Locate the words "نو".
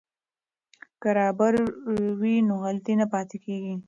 2.47-2.55